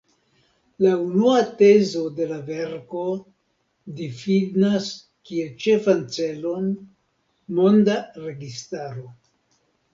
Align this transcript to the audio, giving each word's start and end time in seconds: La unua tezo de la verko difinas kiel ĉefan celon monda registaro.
La 0.83 0.93
unua 1.01 1.35
tezo 1.59 2.01
de 2.19 2.25
la 2.31 2.39
verko 2.47 3.03
difinas 4.01 4.89
kiel 5.31 5.53
ĉefan 5.67 6.03
celon 6.19 6.75
monda 7.61 8.03
registaro. 8.29 9.09